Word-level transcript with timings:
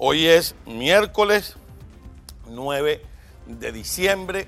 Hoy 0.00 0.28
es 0.28 0.54
miércoles 0.64 1.56
9 2.46 3.02
de 3.48 3.72
diciembre. 3.72 4.46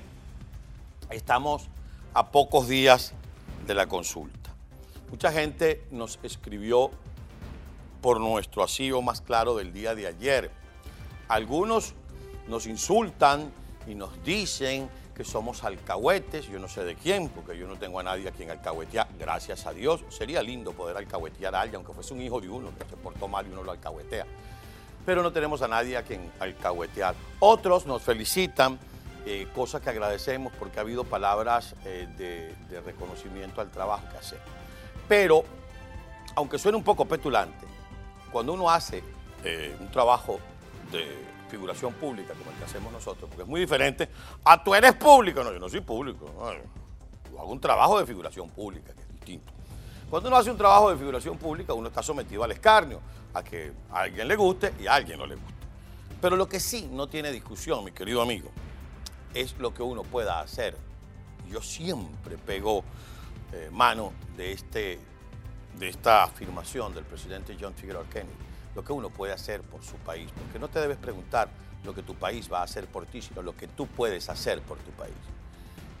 Estamos 1.09 1.67
a 2.13 2.31
pocos 2.31 2.69
días 2.69 3.11
de 3.67 3.73
la 3.73 3.87
consulta. 3.87 4.49
Mucha 5.09 5.29
gente 5.29 5.83
nos 5.91 6.19
escribió 6.23 6.91
por 8.01 8.21
nuestro 8.21 8.63
asilo 8.63 9.01
más 9.01 9.19
claro 9.19 9.57
del 9.57 9.73
día 9.73 9.93
de 9.93 10.07
ayer. 10.07 10.51
Algunos 11.27 11.95
nos 12.47 12.65
insultan 12.65 13.51
y 13.85 13.95
nos 13.95 14.23
dicen 14.23 14.89
que 15.13 15.25
somos 15.25 15.65
alcahuetes, 15.65 16.47
yo 16.47 16.59
no 16.59 16.69
sé 16.69 16.85
de 16.85 16.95
quién, 16.95 17.27
porque 17.27 17.57
yo 17.57 17.67
no 17.67 17.75
tengo 17.75 17.99
a 17.99 18.03
nadie 18.03 18.29
a 18.29 18.31
quien 18.31 18.51
alcahuetear, 18.51 19.09
gracias 19.19 19.65
a 19.65 19.73
Dios. 19.73 20.05
Sería 20.07 20.41
lindo 20.41 20.71
poder 20.71 20.95
alcahuetear 20.95 21.55
a 21.55 21.59
alguien, 21.59 21.75
aunque 21.75 21.91
fuese 21.91 22.13
un 22.13 22.21
hijo 22.21 22.39
de 22.39 22.47
uno 22.47 22.71
que 22.79 22.89
se 22.89 22.95
portó 22.95 23.27
mal 23.27 23.45
y 23.45 23.51
uno 23.51 23.63
lo 23.63 23.71
alcahuetea. 23.71 24.25
Pero 25.05 25.23
no 25.23 25.31
tenemos 25.31 25.61
a 25.61 25.67
nadie 25.67 25.97
a 25.97 26.03
quien 26.03 26.31
alcahuetear. 26.39 27.15
Otros 27.39 27.85
nos 27.85 28.01
felicitan, 28.01 28.79
eh, 29.25 29.47
cosa 29.53 29.79
que 29.79 29.89
agradecemos 29.89 30.51
porque 30.57 30.79
ha 30.79 30.81
habido 30.81 31.03
palabras 31.03 31.75
eh, 31.85 32.07
de, 32.17 32.81
reconocimiento 32.81 33.61
al 33.61 33.69
trabajo 33.69 34.03
que 34.11 34.17
hacemos. 34.17 34.45
Pero, 35.07 35.43
aunque 36.35 36.57
suene 36.57 36.77
un 36.77 36.83
poco 36.83 37.05
petulante, 37.05 37.65
cuando 38.31 38.53
uno 38.53 38.69
hace 38.69 39.03
eh, 39.43 39.75
un 39.79 39.91
trabajo 39.91 40.39
de 40.91 41.05
figuración 41.49 41.93
pública 41.93 42.33
como 42.33 42.49
el 42.49 42.57
que 42.57 42.63
hacemos 42.63 42.91
nosotros, 42.91 43.29
porque 43.29 43.43
es 43.43 43.47
muy 43.47 43.59
diferente 43.59 44.09
a 44.43 44.63
tú 44.63 44.73
eres 44.73 44.93
público, 44.93 45.43
no, 45.43 45.51
yo 45.51 45.59
no 45.59 45.69
soy 45.69 45.81
público, 45.81 46.25
yo 47.31 47.39
hago 47.39 47.51
un 47.51 47.59
trabajo 47.59 47.99
de 47.99 48.05
figuración 48.05 48.49
pública, 48.49 48.93
que 48.93 49.01
es 49.01 49.09
distinto. 49.09 49.51
Cuando 50.11 50.27
uno 50.27 50.35
hace 50.35 50.51
un 50.51 50.57
trabajo 50.57 50.91
de 50.91 50.97
figuración 50.97 51.37
pública, 51.37 51.73
uno 51.73 51.87
está 51.87 52.03
sometido 52.03 52.43
al 52.43 52.51
escarnio, 52.51 52.99
a 53.33 53.41
que 53.41 53.71
a 53.89 54.01
alguien 54.01 54.27
le 54.27 54.35
guste 54.35 54.73
y 54.77 54.85
a 54.85 54.95
alguien 54.95 55.17
no 55.17 55.25
le 55.25 55.35
guste. 55.35 55.53
Pero 56.19 56.35
lo 56.35 56.49
que 56.49 56.59
sí 56.59 56.89
no 56.91 57.07
tiene 57.07 57.31
discusión, 57.31 57.85
mi 57.85 57.93
querido 57.93 58.21
amigo, 58.21 58.51
es 59.33 59.57
lo 59.57 59.73
que 59.73 59.81
uno 59.81 60.03
pueda 60.03 60.41
hacer. 60.41 60.75
Yo 61.49 61.61
siempre 61.61 62.37
pego 62.37 62.83
eh, 63.53 63.69
mano 63.71 64.11
de, 64.35 64.51
este, 64.51 64.99
de 65.79 65.87
esta 65.87 66.25
afirmación 66.25 66.93
del 66.93 67.05
presidente 67.05 67.55
John 67.57 67.73
Figueroa 67.73 68.03
Kennedy, 68.09 68.35
lo 68.75 68.83
que 68.83 68.91
uno 68.91 69.09
puede 69.11 69.31
hacer 69.31 69.61
por 69.61 69.81
su 69.81 69.95
país, 69.95 70.29
porque 70.37 70.59
no 70.59 70.67
te 70.67 70.81
debes 70.81 70.97
preguntar 70.97 71.47
lo 71.85 71.95
que 71.95 72.03
tu 72.03 72.15
país 72.15 72.51
va 72.51 72.59
a 72.59 72.63
hacer 72.63 72.85
por 72.85 73.05
ti, 73.05 73.21
sino 73.21 73.41
lo 73.41 73.55
que 73.55 73.69
tú 73.69 73.87
puedes 73.87 74.27
hacer 74.27 74.61
por 74.61 74.77
tu 74.79 74.91
país. 74.91 75.15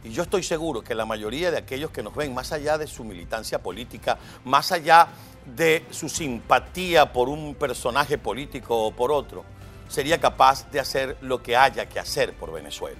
Y 0.03 0.11
yo 0.11 0.23
estoy 0.23 0.43
seguro 0.43 0.83
que 0.83 0.95
la 0.95 1.05
mayoría 1.05 1.51
de 1.51 1.57
aquellos 1.57 1.91
que 1.91 2.01
nos 2.01 2.15
ven, 2.15 2.33
más 2.33 2.51
allá 2.51 2.77
de 2.77 2.87
su 2.87 3.03
militancia 3.03 3.61
política, 3.61 4.17
más 4.43 4.71
allá 4.71 5.07
de 5.45 5.85
su 5.91 6.09
simpatía 6.09 7.13
por 7.13 7.29
un 7.29 7.55
personaje 7.55 8.17
político 8.17 8.87
o 8.87 8.91
por 8.91 9.11
otro, 9.11 9.43
sería 9.87 10.19
capaz 10.19 10.69
de 10.71 10.79
hacer 10.79 11.17
lo 11.21 11.43
que 11.43 11.55
haya 11.55 11.87
que 11.87 11.99
hacer 11.99 12.33
por 12.33 12.51
Venezuela. 12.51 12.99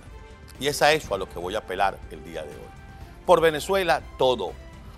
Y 0.59 0.67
es 0.67 0.81
a 0.81 0.93
eso 0.93 1.15
a 1.15 1.17
lo 1.17 1.27
que 1.27 1.39
voy 1.39 1.55
a 1.55 1.59
apelar 1.59 1.97
el 2.11 2.23
día 2.23 2.43
de 2.43 2.49
hoy. 2.49 2.71
Por 3.25 3.41
Venezuela 3.41 4.01
todo. 4.17 4.51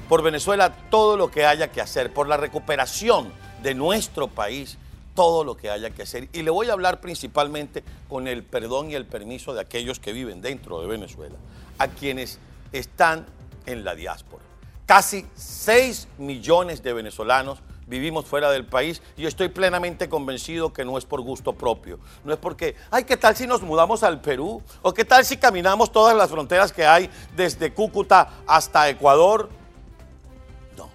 Por 0.09 0.21
Venezuela 0.23 0.75
todo 0.89 1.15
lo 1.15 1.31
que 1.31 1.45
haya 1.45 1.71
que 1.71 1.79
hacer. 1.79 2.11
Por 2.11 2.27
la 2.27 2.35
recuperación 2.35 3.31
de 3.61 3.73
nuestro 3.73 4.27
país 4.27 4.77
todo 5.15 5.43
lo 5.43 5.55
que 5.55 5.69
haya 5.69 5.91
que 5.91 6.03
hacer. 6.03 6.27
Y 6.33 6.41
le 6.41 6.51
voy 6.51 6.69
a 6.69 6.73
hablar 6.73 6.99
principalmente 6.99 7.83
con 8.09 8.27
el 8.27 8.43
perdón 8.43 8.91
y 8.91 8.95
el 8.95 9.05
permiso 9.05 9.53
de 9.53 9.61
aquellos 9.61 9.99
que 9.99 10.13
viven 10.13 10.41
dentro 10.41 10.81
de 10.81 10.87
Venezuela, 10.87 11.35
a 11.77 11.87
quienes 11.87 12.39
están 12.71 13.25
en 13.65 13.83
la 13.83 13.95
diáspora. 13.95 14.43
Casi 14.85 15.25
6 15.35 16.07
millones 16.17 16.83
de 16.83 16.93
venezolanos 16.93 17.59
vivimos 17.87 18.25
fuera 18.25 18.51
del 18.51 18.65
país 18.65 19.01
y 19.17 19.23
yo 19.23 19.27
estoy 19.27 19.49
plenamente 19.49 20.09
convencido 20.09 20.73
que 20.73 20.85
no 20.85 20.97
es 20.97 21.05
por 21.05 21.21
gusto 21.21 21.53
propio. 21.53 21.99
No 22.23 22.33
es 22.33 22.39
porque, 22.39 22.75
ay, 22.91 23.03
¿qué 23.03 23.17
tal 23.17 23.35
si 23.35 23.47
nos 23.47 23.61
mudamos 23.61 24.03
al 24.03 24.21
Perú? 24.21 24.61
¿O 24.81 24.93
qué 24.93 25.05
tal 25.05 25.25
si 25.25 25.37
caminamos 25.37 25.91
todas 25.91 26.15
las 26.15 26.29
fronteras 26.29 26.71
que 26.71 26.85
hay 26.85 27.09
desde 27.35 27.73
Cúcuta 27.73 28.29
hasta 28.47 28.89
Ecuador? 28.89 29.49
No. 30.77 30.89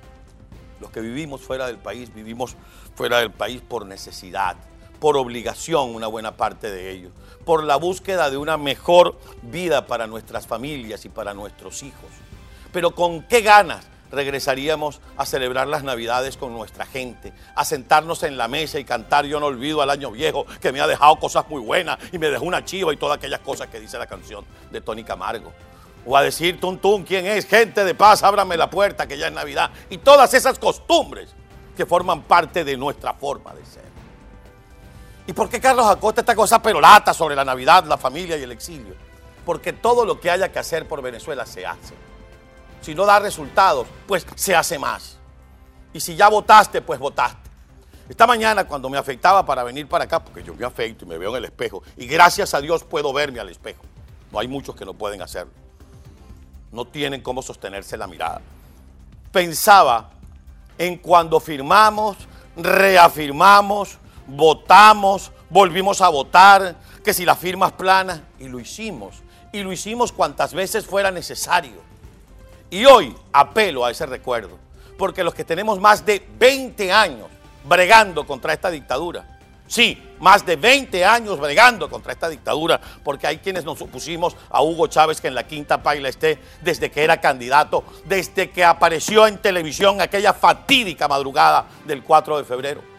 Los 0.81 0.91
que 0.91 1.00
vivimos 1.00 1.41
fuera 1.41 1.67
del 1.67 1.78
país, 1.78 2.15
vivimos 2.15 2.56
fuera 2.94 3.19
del 3.19 3.31
país 3.31 3.62
por 3.62 3.87
necesidad, 3.87 4.56
por 5.00 5.16
obligación 5.16 5.94
una 5.94 6.06
buena 6.06 6.36
parte 6.36 6.70
de 6.70 6.91
ellos, 6.91 7.12
por 7.44 7.64
la 7.64 7.76
búsqueda 7.76 8.31
de 8.31 8.36
una 8.36 8.56
mejor 8.56 9.19
vida 9.42 9.86
para 9.86 10.06
nuestras 10.06 10.47
familias 10.47 11.04
y 11.04 11.09
para 11.09 11.34
nuestros 11.34 11.82
hijos. 11.82 12.10
Pero 12.72 12.94
con 12.94 13.22
qué 13.22 13.41
ganas 13.41 13.87
regresaríamos 14.10 15.00
a 15.16 15.26
celebrar 15.26 15.69
las 15.69 15.82
Navidades 15.82 16.37
con 16.37 16.53
nuestra 16.53 16.87
gente, 16.87 17.32
a 17.54 17.64
sentarnos 17.64 18.22
en 18.22 18.37
la 18.37 18.48
mesa 18.48 18.78
y 18.78 18.84
cantar 18.84 19.26
Yo 19.26 19.41
no 19.41 19.47
olvido 19.47 19.82
al 19.82 19.91
año 19.91 20.10
viejo 20.10 20.47
que 20.60 20.72
me 20.72 20.81
ha 20.81 20.87
dejado 20.87 21.16
cosas 21.16 21.48
muy 21.48 21.60
buenas 21.60 21.98
y 22.12 22.19
me 22.19 22.28
dejó 22.28 22.44
una 22.44 22.64
chiva 22.64 22.92
y 22.92 22.97
todas 22.97 23.19
aquellas 23.19 23.41
cosas 23.41 23.69
que 23.69 23.81
dice 23.81 23.98
la 23.98 24.06
canción 24.06 24.44
de 24.70 24.81
Tony 24.81 25.04
Camargo. 25.04 25.53
O 26.06 26.16
a 26.16 26.22
decir, 26.22 26.58
tum, 26.58 27.04
¿quién 27.04 27.26
es? 27.26 27.47
Gente 27.47 27.84
de 27.84 27.94
paz, 27.94 28.22
ábrame 28.22 28.56
la 28.56 28.70
puerta 28.70 29.06
que 29.06 29.19
ya 29.19 29.26
es 29.26 29.32
Navidad. 29.32 29.70
Y 29.91 29.98
todas 29.98 30.32
esas 30.32 30.58
costumbres 30.58 31.34
que 31.76 31.84
forman 31.84 32.22
parte 32.22 32.64
de 32.64 32.76
nuestra 32.76 33.12
forma 33.12 33.53
de 33.54 33.64
ser. 33.66 33.97
¿Y 35.28 35.34
por 35.34 35.50
qué 35.50 35.61
Carlos 35.61 35.87
Acosta 35.87 36.22
esta 36.22 36.34
cosa 36.34 36.61
perolata 36.62 37.12
sobre 37.12 37.37
la 37.37 37.44
Navidad, 37.44 37.84
la 37.84 37.99
familia 37.99 38.39
y 38.39 38.43
el 38.43 38.50
exilio? 38.50 38.94
Porque 39.44 39.75
todo 39.75 40.06
lo 40.06 40.19
que 40.19 40.31
haya 40.31 40.50
que 40.50 40.59
hacer 40.59 40.89
por 40.89 41.03
Venezuela 41.03 41.44
se 41.44 41.66
hace. 41.66 41.93
Si 42.81 42.94
no 42.94 43.05
da 43.05 43.19
resultados, 43.19 43.87
pues 44.06 44.27
se 44.37 44.56
hace 44.56 44.78
más. 44.78 45.19
Y 45.93 46.00
si 46.00 46.17
ya 46.17 46.28
votaste, 46.28 46.81
pues 46.81 46.99
votaste. 46.99 47.50
Esta 48.09 48.27
mañana 48.27 48.65
cuando 48.65 48.88
me 48.88 48.97
afeitaba 48.97 49.44
para 49.44 49.62
venir 49.65 49.87
para 49.87 50.05
acá, 50.05 50.19
porque 50.19 50.43
yo 50.43 50.55
me 50.55 50.65
afeito 50.65 51.05
y 51.05 51.09
me 51.09 51.19
veo 51.19 51.33
en 51.33 51.37
el 51.37 51.44
espejo, 51.44 51.83
y 51.99 52.06
gracias 52.06 52.55
a 52.55 52.62
Dios 52.62 52.83
puedo 52.83 53.12
verme 53.12 53.38
al 53.38 53.50
espejo. 53.50 53.83
No 54.33 54.38
hay 54.38 54.49
muchos 54.49 54.75
que 54.77 54.87
no 54.87 54.94
pueden 54.94 55.21
hacerlo. 55.21 55.53
No 56.72 56.87
tienen 56.87 57.21
cómo 57.21 57.43
sostenerse 57.43 57.99
la 57.99 58.06
mirada. 58.06 58.41
Pensaba 59.31 60.09
en 60.78 60.97
cuando 60.97 61.38
firmamos, 61.38 62.17
reafirmamos, 62.56 63.99
votamos, 64.28 65.33
volvimos 65.50 66.00
a 66.00 66.09
votar, 66.09 66.77
que 67.03 67.15
si 67.15 67.25
las 67.25 67.39
firmas 67.39 67.72
planas, 67.72 68.21
y 68.39 68.49
lo 68.49 68.61
hicimos. 68.61 69.16
Y 69.53 69.62
lo 69.62 69.72
hicimos 69.72 70.12
cuantas 70.12 70.53
veces 70.53 70.87
fuera 70.87 71.11
necesario. 71.11 71.89
Y 72.71 72.84
hoy 72.84 73.17
apelo 73.33 73.84
a 73.84 73.91
ese 73.91 74.05
recuerdo, 74.05 74.59
porque 74.99 75.25
los 75.25 75.34
que 75.34 75.44
tenemos 75.44 75.81
más 75.81 76.05
de 76.05 76.25
20 76.38 76.93
años 76.93 77.28
bregando 77.65 78.27
contra 78.27 78.53
esta 78.53 78.71
dictadura, 78.71 79.38
sí, 79.67 80.03
más 80.21 80.44
de 80.44 80.56
20 80.56 81.03
años 81.03 81.41
bregando 81.41 81.88
contra 81.88 82.12
esta 82.12 82.28
dictadura, 82.28 82.78
porque 83.03 83.27
hay 83.27 83.38
quienes 83.38 83.65
nos 83.65 83.81
opusimos 83.81 84.37
a 84.50 84.62
Hugo 84.62 84.87
Chávez 84.87 85.19
que 85.21 85.28
en 85.28 85.34
la 85.34 85.47
quinta 85.47 85.83
paila 85.83 86.11
esté 86.11 86.38
desde 86.61 86.91
que 86.91 87.03
era 87.03 87.22
candidato, 87.22 87.84
desde 88.05 88.50
que 88.50 88.65
apareció 88.65 89.27
en 89.27 89.38
televisión 89.38 90.03
aquella 90.03 90.34
fatídica 90.34 91.09
madrugada 91.09 91.67
del 91.87 92.03
4 92.03 92.37
de 92.37 92.44
febrero. 92.44 92.97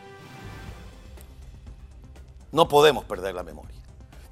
No 2.51 2.67
podemos 2.67 3.05
perder 3.05 3.35
la 3.35 3.43
memoria. 3.43 3.77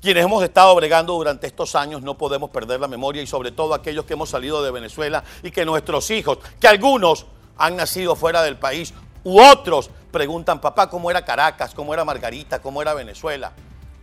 Quienes 0.01 0.23
hemos 0.23 0.44
estado 0.44 0.73
bregando 0.75 1.13
durante 1.13 1.47
estos 1.47 1.75
años 1.75 2.01
no 2.01 2.17
podemos 2.17 2.50
perder 2.50 2.79
la 2.79 2.88
memoria 2.88 3.22
y 3.22 3.28
sobre 3.28 3.51
todo 3.51 3.73
aquellos 3.73 4.05
que 4.05 4.13
hemos 4.13 4.29
salido 4.29 4.63
de 4.63 4.72
Venezuela 4.72 5.23
y 5.41 5.51
que 5.51 5.66
nuestros 5.66 6.09
hijos, 6.11 6.38
que 6.59 6.67
algunos 6.67 7.25
han 7.57 7.75
nacido 7.75 8.16
fuera 8.16 8.44
del 8.44 8.57
país 8.57 8.94
u 9.23 9.41
otros 9.41 9.89
preguntan, 10.11 10.61
papá, 10.61 10.89
¿cómo 10.89 11.09
era 11.09 11.25
Caracas? 11.25 11.73
¿Cómo 11.73 11.94
era 11.94 12.06
Margarita? 12.06 12.61
¿Cómo 12.61 12.81
era 12.81 12.94
Venezuela? 12.94 13.51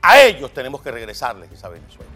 A 0.02 0.20
ellos 0.20 0.52
tenemos 0.52 0.82
que 0.82 0.90
regresarles 0.90 1.50
esa 1.52 1.68
Venezuela. 1.68 2.10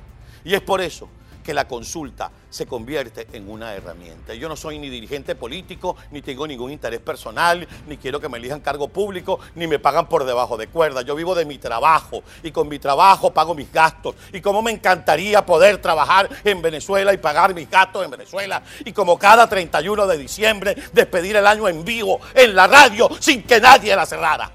Y 0.44 0.54
es 0.54 0.60
por 0.60 0.80
eso 0.80 1.08
que 1.48 1.54
la 1.54 1.66
consulta 1.66 2.30
se 2.50 2.66
convierte 2.66 3.26
en 3.32 3.48
una 3.48 3.72
herramienta. 3.72 4.34
Yo 4.34 4.50
no 4.50 4.54
soy 4.54 4.78
ni 4.78 4.90
dirigente 4.90 5.34
político, 5.34 5.96
ni 6.10 6.20
tengo 6.20 6.46
ningún 6.46 6.70
interés 6.70 7.00
personal, 7.00 7.66
ni 7.86 7.96
quiero 7.96 8.20
que 8.20 8.28
me 8.28 8.36
elijan 8.36 8.60
cargo 8.60 8.88
público, 8.88 9.40
ni 9.54 9.66
me 9.66 9.78
pagan 9.78 10.10
por 10.10 10.26
debajo 10.26 10.58
de 10.58 10.66
cuerda. 10.66 11.00
Yo 11.00 11.14
vivo 11.14 11.34
de 11.34 11.46
mi 11.46 11.56
trabajo 11.56 12.22
y 12.42 12.50
con 12.50 12.68
mi 12.68 12.78
trabajo 12.78 13.32
pago 13.32 13.54
mis 13.54 13.72
gastos. 13.72 14.14
Y 14.30 14.42
como 14.42 14.60
me 14.60 14.72
encantaría 14.72 15.46
poder 15.46 15.80
trabajar 15.80 16.28
en 16.44 16.60
Venezuela 16.60 17.14
y 17.14 17.16
pagar 17.16 17.54
mis 17.54 17.70
gastos 17.70 18.04
en 18.04 18.10
Venezuela. 18.10 18.62
Y 18.84 18.92
como 18.92 19.18
cada 19.18 19.48
31 19.48 20.06
de 20.06 20.18
diciembre 20.18 20.76
despedir 20.92 21.36
el 21.36 21.46
año 21.46 21.66
en 21.66 21.82
vivo 21.82 22.20
en 22.34 22.54
la 22.54 22.66
radio 22.66 23.08
sin 23.20 23.42
que 23.44 23.58
nadie 23.58 23.96
la 23.96 24.04
cerrara. 24.04 24.52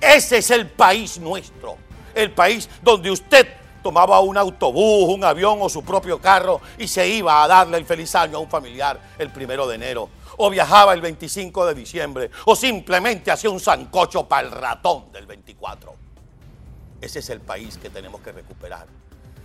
Ese 0.00 0.38
es 0.38 0.50
el 0.50 0.66
país 0.66 1.18
nuestro. 1.18 1.76
El 2.14 2.30
país 2.30 2.70
donde 2.82 3.10
usted 3.10 3.59
tomaba 3.82 4.20
un 4.20 4.36
autobús, 4.36 5.14
un 5.14 5.24
avión 5.24 5.58
o 5.60 5.68
su 5.68 5.82
propio 5.82 6.20
carro 6.20 6.60
y 6.78 6.88
se 6.88 7.08
iba 7.08 7.42
a 7.42 7.48
darle 7.48 7.78
el 7.78 7.84
feliz 7.84 8.14
año 8.14 8.38
a 8.38 8.40
un 8.40 8.48
familiar 8.48 9.00
el 9.18 9.30
primero 9.30 9.66
de 9.66 9.76
enero. 9.76 10.08
O 10.36 10.48
viajaba 10.48 10.94
el 10.94 11.00
25 11.00 11.66
de 11.66 11.74
diciembre. 11.74 12.30
O 12.46 12.56
simplemente 12.56 13.30
hacía 13.30 13.50
un 13.50 13.60
sancocho 13.60 14.26
para 14.26 14.46
el 14.46 14.52
ratón 14.52 15.12
del 15.12 15.26
24. 15.26 15.94
Ese 17.00 17.18
es 17.18 17.30
el 17.30 17.40
país 17.40 17.78
que 17.78 17.90
tenemos 17.90 18.20
que 18.20 18.32
recuperar. 18.32 18.86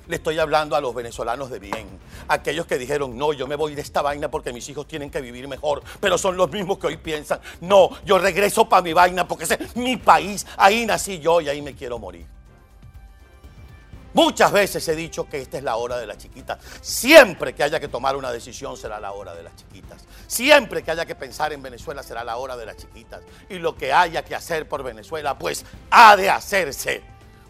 Le 0.07 0.17
estoy 0.17 0.37
hablando 0.37 0.75
a 0.75 0.81
los 0.81 0.93
venezolanos 0.93 1.49
de 1.49 1.57
bien, 1.57 1.87
aquellos 2.27 2.67
que 2.67 2.77
dijeron, 2.77 3.17
no, 3.17 3.33
yo 3.33 3.47
me 3.47 3.55
voy 3.55 3.73
de 3.73 3.81
esta 3.81 4.03
vaina 4.03 4.29
porque 4.29 4.53
mis 4.53 4.69
hijos 4.69 4.87
tienen 4.87 5.09
que 5.09 5.19
vivir 5.19 5.47
mejor, 5.47 5.81
pero 5.99 6.19
son 6.19 6.37
los 6.37 6.51
mismos 6.51 6.77
que 6.77 6.87
hoy 6.87 6.97
piensan, 6.97 7.39
no, 7.61 7.89
yo 8.05 8.19
regreso 8.19 8.69
para 8.69 8.83
mi 8.83 8.93
vaina 8.93 9.27
porque 9.27 9.45
ese 9.45 9.57
es 9.59 9.75
mi 9.75 9.97
país, 9.97 10.45
ahí 10.57 10.85
nací 10.85 11.19
yo 11.19 11.41
y 11.41 11.49
ahí 11.49 11.59
me 11.63 11.73
quiero 11.73 11.97
morir. 11.97 12.34
Muchas 14.15 14.53
veces 14.53 14.87
he 14.87 14.95
dicho 14.95 15.27
que 15.27 15.41
esta 15.41 15.57
es 15.57 15.63
la 15.65 15.75
hora 15.75 15.97
de 15.97 16.07
las 16.07 16.17
chiquitas. 16.17 16.57
Siempre 16.79 17.53
que 17.53 17.63
haya 17.63 17.81
que 17.81 17.89
tomar 17.89 18.15
una 18.15 18.31
decisión 18.31 18.77
será 18.77 18.97
la 18.97 19.11
hora 19.11 19.35
de 19.35 19.43
las 19.43 19.53
chiquitas. 19.57 20.05
Siempre 20.25 20.83
que 20.83 20.91
haya 20.91 21.05
que 21.05 21.15
pensar 21.15 21.51
en 21.51 21.61
Venezuela 21.61 22.01
será 22.01 22.23
la 22.23 22.37
hora 22.37 22.55
de 22.55 22.65
las 22.65 22.77
chiquitas. 22.77 23.23
Y 23.49 23.59
lo 23.59 23.75
que 23.75 23.91
haya 23.91 24.23
que 24.23 24.33
hacer 24.33 24.69
por 24.69 24.83
Venezuela, 24.83 25.37
pues 25.37 25.65
ha 25.91 26.15
de 26.15 26.29
hacerse. 26.29 27.03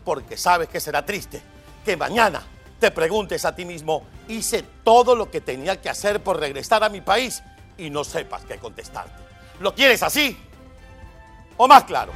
Porque 0.03 0.37
sabes 0.37 0.67
que 0.67 0.79
será 0.79 1.05
triste 1.05 1.39
que 1.85 1.95
mañana 1.95 2.41
te 2.79 2.89
preguntes 2.89 3.45
a 3.45 3.55
ti 3.55 3.63
mismo, 3.63 4.03
hice 4.27 4.63
todo 4.83 5.15
lo 5.15 5.29
que 5.29 5.41
tenía 5.41 5.79
que 5.79 5.89
hacer 5.89 6.23
por 6.23 6.39
regresar 6.39 6.83
a 6.83 6.89
mi 6.89 7.01
país 7.01 7.43
y 7.77 7.91
no 7.91 8.03
sepas 8.03 8.43
qué 8.45 8.57
contestarte. 8.57 9.13
¿Lo 9.59 9.75
quieres 9.75 10.01
así? 10.01 10.35
¿O 11.57 11.67
más 11.67 11.83
claro? 11.83 12.11